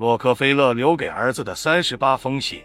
[0.00, 2.62] 洛克菲勒留给儿子的三十八封信。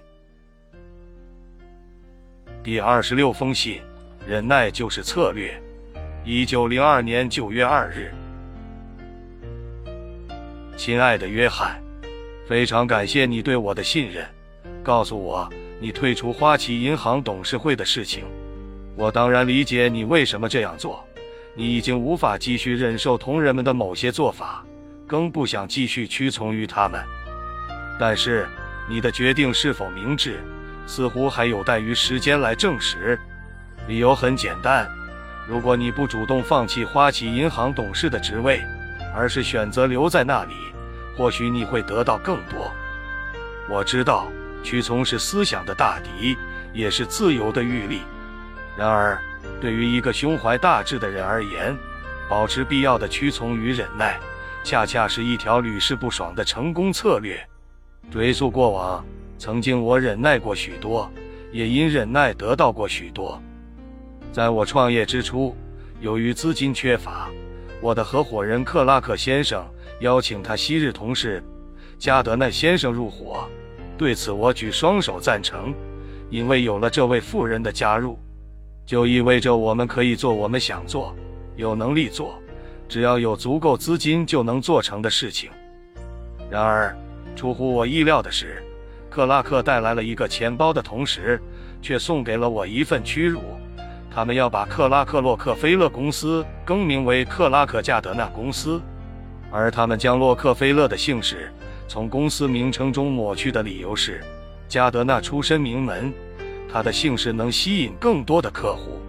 [2.63, 3.81] 第二十六封信：
[4.25, 5.62] 忍耐就是策略。
[6.24, 8.13] 一九零二年九月二日，
[10.78, 11.78] 亲爱的约翰，
[12.48, 14.26] 非常感谢你对我的信任，
[14.81, 15.49] 告诉我
[15.81, 18.23] 你退出花旗银行董事会的事情。
[18.95, 21.05] 我当然理解你为什么这样做，
[21.54, 24.66] 你已经无法继续忍受同仁们的某些做法，
[25.05, 27.04] 更不想继续屈从于他们。
[27.98, 28.48] 但是，
[28.88, 30.44] 你的决定是否明智，
[30.86, 33.20] 似乎还有待于时间来证实。
[33.88, 34.90] 理由很简单：
[35.48, 38.62] 如果你不主动放弃花旗银行董事的职位，
[39.16, 40.53] 而是选择留在那里，
[41.16, 42.72] 或许你会得到更多。
[43.70, 44.27] 我知道，
[44.62, 46.38] 屈从是思想的大敌，
[46.73, 48.02] 也是自由的欲力。
[48.75, 49.17] 然而，
[49.62, 51.75] 对于一个胸怀大志的人而言，
[52.27, 54.20] 保持必要的屈从与忍耐，
[54.64, 57.39] 恰恰是一条屡试不爽的成功策略。
[58.09, 59.05] 追溯过往，
[59.38, 61.09] 曾经我忍耐过许多，
[61.52, 63.42] 也因忍耐得到过许多。
[64.31, 65.56] 在我创业之初，
[66.02, 67.30] 由于资金缺乏，
[67.81, 69.66] 我的合伙人克拉克先生
[70.02, 71.44] 邀请他昔日同事
[71.98, 73.48] 加德奈先生入伙。
[73.98, 75.73] 对此，我举双手赞成，
[76.30, 78.20] 因为有了这位富人的加入，
[78.86, 81.16] 就意味着我们可以做我们想做、
[81.56, 82.36] 有能力做、
[82.89, 85.50] 只要有足够资金就能做成的事情。
[86.50, 86.94] 然而，
[87.36, 88.64] 出乎我意料的是，
[89.09, 91.39] 克拉克带来了一个钱包的同时，
[91.81, 93.42] 却送给了我一份屈辱。
[94.09, 98.81] 他们要把克拉克洛克菲勒公司更名为克拉克加德纳公司，
[99.52, 101.52] 而他们将洛克菲勒的姓氏
[101.88, 104.23] 从公司名称中抹去的理由是，
[104.70, 106.14] 加德纳出身名门，
[106.72, 109.02] 他的姓氏能吸引更多的客户。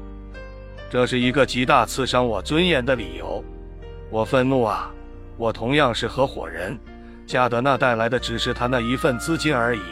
[0.90, 3.42] 这是一个极大刺伤我尊严的理由。
[4.10, 4.90] 我愤怒啊！
[5.36, 6.78] 我同样是合伙人。
[7.26, 9.82] 加德纳带来的只是他那一份资金而已，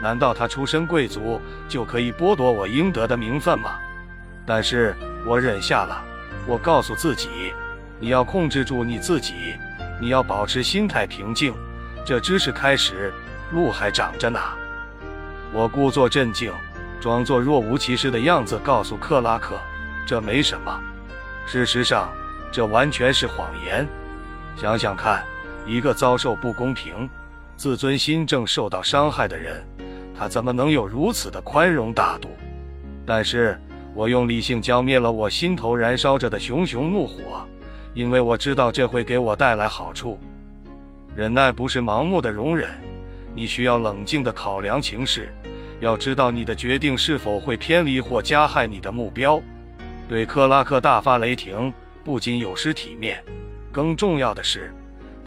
[0.00, 3.72] 难道他出身贵族就可以剥夺我应得的名分吗？
[4.46, 4.94] 但是
[5.26, 6.04] 我忍下了。
[6.46, 7.52] 我告诉自己，
[7.98, 9.34] 你要控制住你自己，
[10.00, 11.52] 你要保持心态平静，
[12.04, 13.12] 这只是开始，
[13.50, 14.40] 路还长着呢。
[15.52, 16.52] 我故作镇静，
[17.00, 19.58] 装作若无其事的样子，告诉克拉克，
[20.06, 20.80] 这没什么。
[21.46, 22.08] 事实上，
[22.52, 23.86] 这完全是谎言。
[24.56, 25.22] 想想看。
[25.70, 27.08] 一个遭受不公平、
[27.56, 29.64] 自尊心正受到伤害的人，
[30.18, 32.28] 他怎么能有如此的宽容大度？
[33.06, 33.56] 但是
[33.94, 37.46] 我用理性浇灭了我心头燃烧着的熊熊怒火，
[37.94, 40.18] 因为我知道这会给我带来好处。
[41.14, 42.68] 忍耐不是盲目的容忍，
[43.32, 45.32] 你需要冷静地考量情势，
[45.78, 49.40] 要知道你的决定是否会偏离或加害你的目标。
[50.08, 53.22] 对克拉克大发雷霆，不仅有失体面，
[53.70, 54.74] 更重要的是。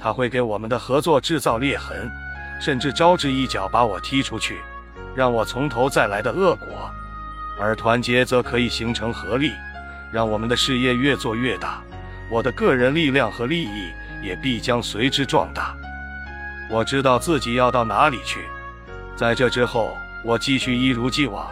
[0.04, 2.12] 他会给我们的合作制造裂痕，
[2.60, 4.58] 甚至招致一脚把我踢出去，
[5.16, 6.68] 让我从头再来的恶果。
[7.58, 9.54] 而团结则可以形成合力，
[10.12, 11.82] 让我们的事业越做越大。
[12.30, 15.74] 我的个人力量和利益也必将随之壮大。
[16.70, 18.42] 我知道自己要到哪里去。
[19.16, 21.50] 在这之后，我继续一如既往，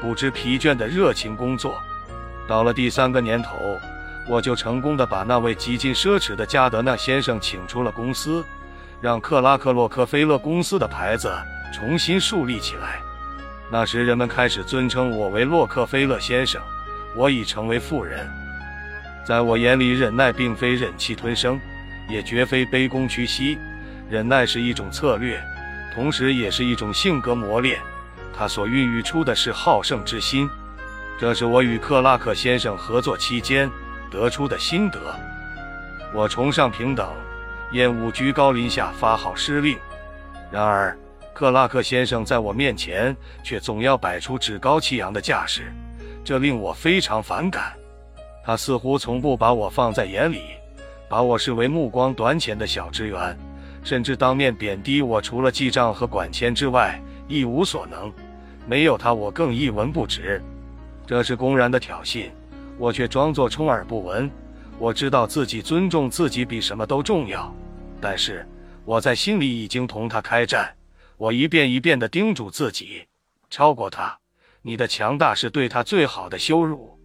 [0.00, 1.80] 不知疲倦的热情工作。
[2.48, 3.56] 到了第三个年头。
[4.28, 8.44] 我就成功的把那位极尽奢侈的加德纳先生请出了公司，
[9.00, 11.32] 让克拉克洛克菲勒公司的牌子
[11.72, 13.00] 重新树立起来。
[13.70, 16.60] 那时人们开始尊称我为洛克菲勒先生。
[17.14, 18.26] 我已成为富人。
[19.22, 21.60] 在我眼里，忍耐并非忍气吞声，
[22.08, 23.58] 也绝非卑躬屈膝。
[24.08, 25.38] 忍耐是一种策略，
[25.94, 27.78] 同时也是一种性格磨练。
[28.34, 30.48] 它所孕育出的是好胜之心。
[31.18, 33.70] 这是我与克拉克先生合作期间。
[34.12, 35.00] 得出的心得，
[36.14, 37.08] 我崇尚平等，
[37.72, 39.78] 厌恶居高临下发号施令。
[40.50, 40.94] 然而，
[41.32, 45.72] 克拉克先生在我面前却总要摆出趾高气扬的架势，
[46.22, 47.72] 这令我非常反感。
[48.44, 50.42] 他似乎从不把我放在眼里，
[51.08, 53.38] 把我视为目光短浅的小职员，
[53.82, 58.12] 甚至当面贬低我，除了记账和管钱之外一无所能。
[58.66, 60.42] 没有他，我更一文不值。
[61.06, 62.30] 这是公然的挑衅。
[62.82, 64.28] 我却装作充耳不闻。
[64.76, 67.54] 我知道自己尊重自己比什么都重要，
[68.00, 68.44] 但是
[68.84, 70.74] 我在心里已经同他开战。
[71.16, 73.06] 我一遍一遍地叮嘱自己：
[73.48, 74.18] 超过他，
[74.62, 76.98] 你的强大是对他最好的羞辱，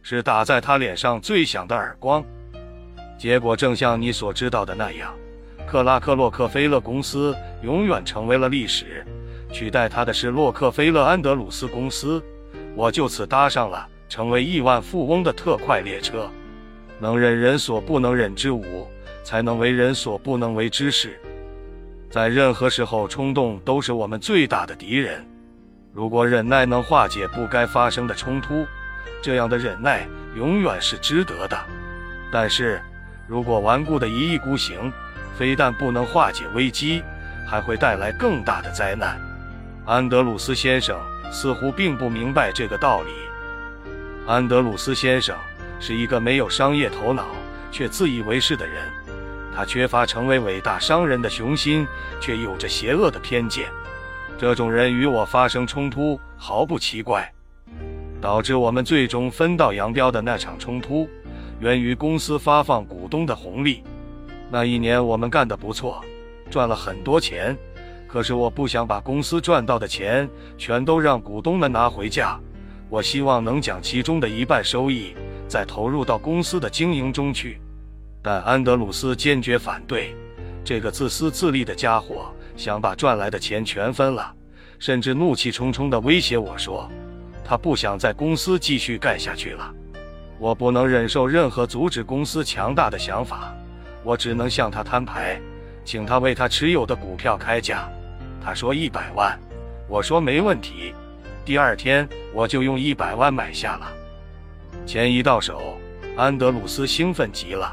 [0.00, 2.24] 是打在他脸上最响的耳光。
[3.18, 5.12] 结果正像你所知道的那样，
[5.66, 9.04] 克拉克洛克菲勒公司永远成为了历史，
[9.52, 12.22] 取代他的是洛克菲勒安德鲁斯公司。
[12.76, 13.88] 我就此搭上了。
[14.08, 16.30] 成为亿万富翁的特快列车，
[16.98, 18.86] 能忍人所不能忍之武，
[19.24, 21.20] 才能为人所不能为之事。
[22.08, 25.26] 在任何时候，冲动都是我们最大的敌人。
[25.92, 28.64] 如果忍耐能化解不该发生的冲突，
[29.22, 30.06] 这样的忍耐
[30.36, 31.58] 永远是值得的。
[32.30, 32.80] 但是，
[33.26, 34.92] 如果顽固的一意孤行，
[35.36, 37.02] 非但不能化解危机，
[37.46, 39.20] 还会带来更大的灾难。
[39.84, 40.96] 安德鲁斯先生
[41.32, 43.10] 似乎并不明白这个道理。
[44.26, 45.36] 安德鲁斯先生
[45.78, 47.28] 是一个没有商业头脑
[47.70, 48.90] 却自以为是的人，
[49.54, 51.86] 他缺乏成为伟大商人的雄心，
[52.20, 53.66] 却有着邪恶的偏见。
[54.36, 57.32] 这种人与我发生冲突毫不奇怪。
[58.20, 61.08] 导致我们最终分道扬镳的那场冲突，
[61.60, 63.84] 源于公司发放股东的红利。
[64.50, 66.04] 那一年我们干得不错，
[66.50, 67.56] 赚了很多钱。
[68.08, 72.40] 可是我不想把公司赚到的钱全都让股东们拿回家，
[72.88, 75.14] 我希望能将其中的一半收益
[75.48, 77.58] 再投入到公司的经营中去。
[78.22, 80.14] 但安德鲁斯坚决反对，
[80.64, 84.34] 这个自私自利的家伙想把赚来的钱全分了，
[84.78, 86.90] 甚至怒气冲冲地威胁我说，
[87.44, 89.72] 他不想在公司继续干下去了。
[90.38, 93.54] 我不能忍受任何阻止公司强大的想法。
[94.04, 95.40] 我只能向他摊牌，
[95.84, 97.88] 请他为他持有的股票开价。
[98.40, 99.36] 他说一百万，
[99.88, 100.94] 我说没问题。
[101.46, 103.86] 第二天我就用一百万买下了。
[104.84, 105.78] 钱一到手，
[106.16, 107.72] 安德鲁斯兴奋极了，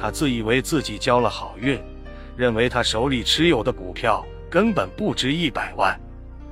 [0.00, 1.80] 他自以为自己交了好运，
[2.36, 5.96] 认为他手里持有的股票根本不值一百万。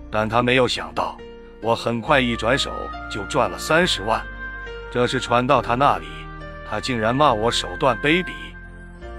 [0.08, 1.18] 但他没有想到，
[1.60, 2.70] 我很快一转手
[3.10, 4.22] 就赚了三十万。
[4.92, 6.06] 这事传到他那里，
[6.70, 8.30] 他竟然骂我手段卑鄙。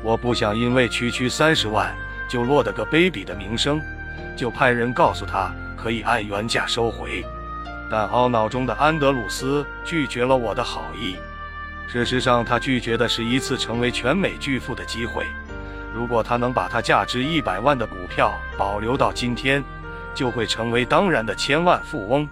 [0.02, 1.94] 我不想因为区区三十万
[2.30, 3.82] 就落得个卑鄙的名声，
[4.38, 5.54] 就派人告诉他
[5.84, 7.26] 可以按原价收回。
[7.92, 11.18] 但懊恼中的安德鲁斯拒绝了我的好意。
[11.88, 15.26] 事实上，他拒绝的是一次成为全美巨富的机会。
[15.94, 19.62] 如果他能把他价值一百万的股票保留到今天，
[20.16, 22.26] 就会成为当然的千万富翁。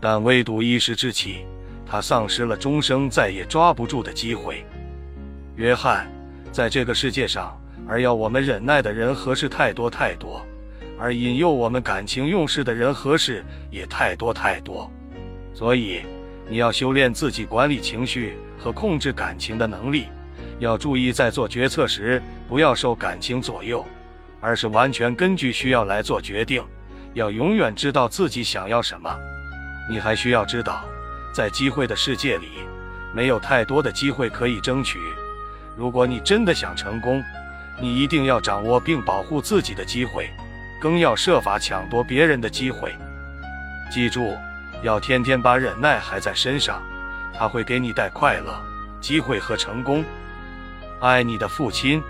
[0.00, 1.46] 但唯独一时之气，
[1.86, 4.66] 他丧失了终生再也抓不住的机会。
[5.54, 6.10] 约翰。
[6.52, 7.56] 在这个世界上，
[7.88, 10.44] 而要我们忍耐的人和事太多太多，
[11.00, 14.90] 而引诱我们感情用事的人和事也太多太多。
[15.54, 16.02] 所以，
[16.46, 20.08] 你要修炼自己管理情绪和控制感情的能力，
[20.58, 23.84] 要注意在做决策时不要受感情左右，
[24.40, 26.62] 而是完全根据需要来做决定。
[27.14, 29.10] 要永远知道自己想要什么。
[29.90, 30.84] 你还需要知道，
[31.34, 32.46] 在机会的世界里，
[33.12, 34.98] 没有太多的机会可以争取。
[35.76, 37.20] 如果你真的想成功，
[37.80, 40.30] 你一定要掌握并保护自己的机会，
[40.80, 42.96] 更要设法抢夺别人的机会。
[43.92, 44.36] 记住，
[44.82, 46.82] 要天天把忍耐还在身上，
[47.36, 48.58] 它会给你带快乐、
[49.00, 50.04] 机会和成功。
[51.00, 52.02] 爱你的父亲。